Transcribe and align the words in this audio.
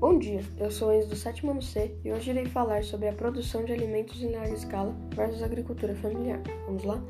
Bom 0.00 0.16
dia, 0.16 0.44
eu 0.60 0.70
sou 0.70 0.94
Enzo 0.94 1.08
do 1.08 1.16
sétimo 1.16 1.50
ano 1.50 1.60
C 1.60 1.92
e 2.04 2.12
hoje 2.12 2.30
irei 2.30 2.46
falar 2.46 2.84
sobre 2.84 3.08
a 3.08 3.12
produção 3.12 3.64
de 3.64 3.72
alimentos 3.72 4.22
em 4.22 4.30
larga 4.30 4.54
escala 4.54 4.94
versus 5.12 5.42
agricultura 5.42 5.92
familiar. 5.96 6.40
Vamos 6.66 6.84
lá? 6.84 7.02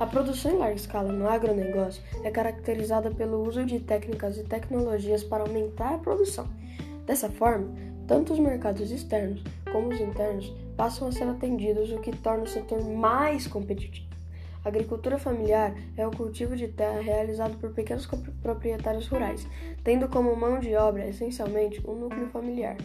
A 0.00 0.06
produção 0.06 0.52
em 0.52 0.56
larga 0.56 0.76
escala 0.76 1.12
no 1.12 1.28
agronegócio 1.28 2.02
é 2.24 2.30
caracterizada 2.30 3.10
pelo 3.10 3.46
uso 3.46 3.66
de 3.66 3.80
técnicas 3.80 4.38
e 4.38 4.44
tecnologias 4.44 5.22
para 5.22 5.42
aumentar 5.42 5.92
a 5.92 5.98
produção. 5.98 6.48
Dessa 7.04 7.28
forma, 7.28 7.68
tanto 8.06 8.32
os 8.32 8.38
mercados 8.38 8.90
externos 8.90 9.44
como 9.70 9.88
os 9.88 10.00
internos 10.00 10.50
passam 10.74 11.08
a 11.08 11.12
ser 11.12 11.24
atendidos, 11.24 11.92
o 11.92 11.98
que 11.98 12.16
torna 12.16 12.44
o 12.44 12.48
setor 12.48 12.82
mais 12.82 13.46
competitivo. 13.46 14.11
Agricultura 14.64 15.18
familiar 15.18 15.74
é 15.96 16.06
o 16.06 16.10
cultivo 16.12 16.54
de 16.54 16.68
terra 16.68 17.00
realizado 17.00 17.58
por 17.58 17.72
pequenos 17.72 18.06
proprietários 18.40 19.08
rurais, 19.08 19.46
tendo 19.82 20.08
como 20.08 20.36
mão 20.36 20.60
de 20.60 20.74
obra 20.76 21.08
essencialmente 21.08 21.84
um 21.84 21.94
núcleo 21.94 22.28
familiar, 22.28 22.76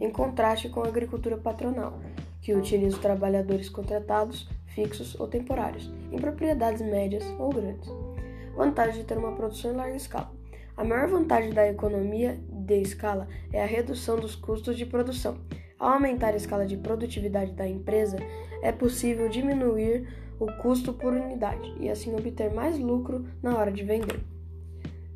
em 0.00 0.10
contraste 0.10 0.68
com 0.68 0.82
a 0.82 0.88
agricultura 0.88 1.36
patronal, 1.36 1.98
que 2.40 2.54
utiliza 2.54 2.98
trabalhadores 2.98 3.68
contratados, 3.68 4.48
fixos 4.66 5.18
ou 5.18 5.26
temporários, 5.26 5.92
em 6.12 6.18
propriedades 6.18 6.82
médias 6.82 7.24
ou 7.38 7.50
grandes. 7.50 7.90
Vantagem 8.54 9.00
de 9.00 9.04
ter 9.04 9.18
uma 9.18 9.32
produção 9.32 9.72
em 9.72 9.76
larga 9.76 9.96
escala. 9.96 10.30
A 10.76 10.84
maior 10.84 11.08
vantagem 11.08 11.52
da 11.52 11.68
economia 11.68 12.38
de 12.48 12.80
escala 12.80 13.26
é 13.52 13.62
a 13.62 13.66
redução 13.66 14.16
dos 14.16 14.36
custos 14.36 14.76
de 14.76 14.86
produção. 14.86 15.38
Ao 15.78 15.94
aumentar 15.94 16.34
a 16.34 16.36
escala 16.36 16.64
de 16.64 16.76
produtividade 16.76 17.52
da 17.52 17.66
empresa, 17.66 18.16
é 18.62 18.70
possível 18.70 19.28
diminuir 19.28 20.08
o 20.38 20.46
custo 20.60 20.92
por 20.92 21.12
unidade 21.12 21.74
e 21.78 21.88
assim 21.88 22.14
obter 22.14 22.52
mais 22.52 22.78
lucro 22.78 23.24
na 23.42 23.56
hora 23.56 23.70
de 23.70 23.82
vender. 23.82 24.20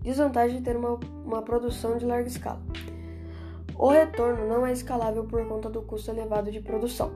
Desvantagem 0.02 0.58
de 0.58 0.62
ter 0.62 0.76
uma, 0.76 0.98
uma 1.24 1.42
produção 1.42 1.98
de 1.98 2.06
larga 2.06 2.28
escala. 2.28 2.60
O 3.76 3.88
retorno 3.88 4.48
não 4.48 4.66
é 4.66 4.72
escalável 4.72 5.24
por 5.24 5.46
conta 5.46 5.68
do 5.68 5.82
custo 5.82 6.10
elevado 6.10 6.50
de 6.50 6.60
produção. 6.60 7.12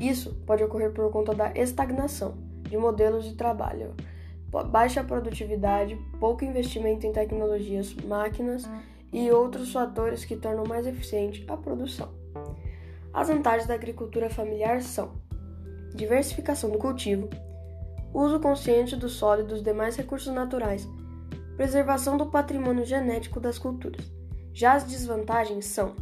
Isso 0.00 0.34
pode 0.46 0.62
ocorrer 0.62 0.92
por 0.92 1.10
conta 1.10 1.34
da 1.34 1.52
estagnação 1.52 2.34
de 2.62 2.76
modelos 2.76 3.24
de 3.24 3.34
trabalho, 3.34 3.94
baixa 4.70 5.02
produtividade, 5.02 5.96
pouco 6.20 6.44
investimento 6.44 7.06
em 7.06 7.12
tecnologias, 7.12 7.94
máquinas 7.94 8.68
e 9.12 9.30
outros 9.30 9.72
fatores 9.72 10.24
que 10.24 10.36
tornam 10.36 10.64
mais 10.64 10.86
eficiente 10.86 11.44
a 11.48 11.56
produção. 11.56 12.08
As 13.12 13.28
vantagens 13.28 13.66
da 13.66 13.74
agricultura 13.74 14.30
familiar 14.30 14.80
são 14.82 15.12
diversificação 15.94 16.70
do 16.70 16.78
cultivo, 16.78 17.28
uso 18.12 18.40
consciente 18.40 18.96
do 18.96 19.08
solo 19.08 19.42
e 19.42 19.44
dos 19.44 19.62
demais 19.62 19.96
recursos 19.96 20.32
naturais, 20.32 20.88
preservação 21.56 22.16
do 22.16 22.26
patrimônio 22.26 22.84
genético 22.84 23.40
das 23.40 23.58
culturas. 23.58 24.10
Já 24.52 24.74
as 24.74 24.84
desvantagens 24.84 25.66
são 25.66 25.94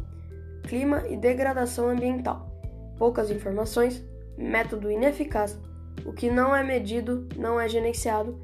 clima 0.63 1.07
e 1.07 1.17
degradação 1.17 1.89
ambiental, 1.89 2.49
poucas 2.97 3.31
informações, 3.31 4.03
método 4.37 4.91
ineficaz, 4.91 5.57
o 6.05 6.13
que 6.13 6.29
não 6.29 6.55
é 6.55 6.63
medido 6.63 7.27
não 7.35 7.59
é 7.59 7.67
gerenciado, 7.67 8.39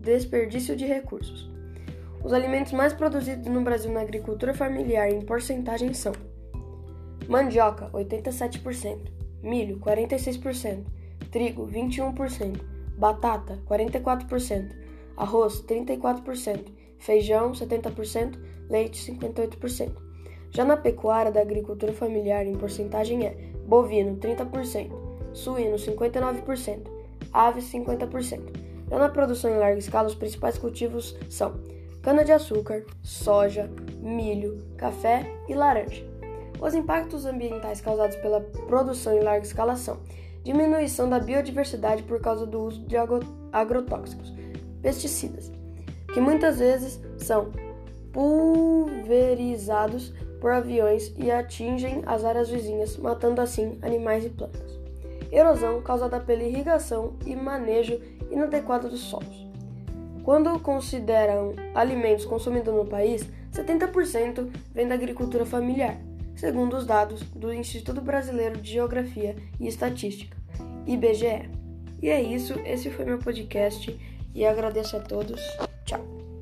desperdício 0.00 0.76
de 0.76 0.84
recursos. 0.84 1.50
Os 2.22 2.32
alimentos 2.32 2.72
mais 2.72 2.92
produzidos 2.92 3.46
no 3.46 3.60
Brasil 3.62 3.92
na 3.92 4.00
agricultura 4.00 4.54
familiar 4.54 5.10
em 5.10 5.20
porcentagem 5.22 5.92
são 5.92 6.12
mandioca, 7.28 7.90
87%, 7.90 9.12
milho 9.44 9.78
46%, 9.78 10.84
trigo 11.30 11.68
21%, 11.68 12.60
batata 12.96 13.60
44%, 13.68 14.70
arroz 15.16 15.62
34%, 15.62 16.64
feijão 16.98 17.52
70%, 17.52 18.38
leite 18.68 19.12
58%. 19.12 19.92
Já 20.50 20.64
na 20.64 20.76
pecuária 20.76 21.30
da 21.30 21.40
agricultura 21.40 21.92
familiar 21.92 22.46
em 22.46 22.56
porcentagem 22.56 23.26
é 23.26 23.36
bovino 23.66 24.16
30%, 24.16 24.90
suíno 25.32 25.76
59%, 25.76 26.86
aves 27.32 27.64
50%. 27.72 28.40
Já 28.88 28.98
na 28.98 29.08
produção 29.08 29.50
em 29.50 29.58
larga 29.58 29.78
escala, 29.78 30.08
os 30.08 30.14
principais 30.14 30.56
cultivos 30.56 31.16
são 31.28 31.60
cana-de-açúcar, 32.02 32.84
soja, 33.02 33.70
milho, 34.00 34.58
café 34.76 35.26
e 35.48 35.54
laranja. 35.54 36.13
Os 36.60 36.74
impactos 36.74 37.26
ambientais 37.26 37.80
causados 37.80 38.16
pela 38.16 38.40
produção 38.40 39.16
em 39.16 39.20
larga 39.20 39.44
escala 39.44 39.76
são 39.76 39.98
diminuição 40.42 41.08
da 41.08 41.18
biodiversidade 41.18 42.02
por 42.02 42.20
causa 42.20 42.46
do 42.46 42.60
uso 42.60 42.80
de 42.82 42.96
agrotóxicos, 43.52 44.32
pesticidas, 44.82 45.50
que 46.12 46.20
muitas 46.20 46.58
vezes 46.58 47.00
são 47.16 47.50
pulverizados 48.12 50.12
por 50.40 50.52
aviões 50.52 51.12
e 51.16 51.30
atingem 51.30 52.02
as 52.06 52.24
áreas 52.24 52.50
vizinhas, 52.50 52.96
matando 52.98 53.40
assim 53.40 53.78
animais 53.82 54.24
e 54.24 54.28
plantas. 54.28 54.78
Erosão 55.32 55.82
causada 55.82 56.20
pela 56.20 56.42
irrigação 56.42 57.14
e 57.26 57.34
manejo 57.34 58.00
inadequado 58.30 58.88
dos 58.88 59.00
solos. 59.00 59.44
Quando 60.22 60.58
consideram 60.60 61.54
alimentos 61.74 62.24
consumidos 62.24 62.72
no 62.72 62.84
país, 62.84 63.26
70% 63.52 64.48
vem 64.72 64.86
da 64.86 64.94
agricultura 64.94 65.44
familiar 65.44 65.98
segundo 66.36 66.76
os 66.76 66.86
dados 66.86 67.22
do 67.34 67.52
Instituto 67.52 68.00
Brasileiro 68.00 68.60
de 68.60 68.72
Geografia 68.72 69.36
e 69.58 69.66
Estatística, 69.66 70.36
IBGE. 70.86 71.50
E 72.02 72.08
é 72.10 72.20
isso, 72.20 72.54
esse 72.64 72.90
foi 72.90 73.04
meu 73.04 73.18
podcast 73.18 73.98
e 74.34 74.44
agradeço 74.44 74.96
a 74.96 75.00
todos. 75.00 75.40
Tchau. 75.84 76.33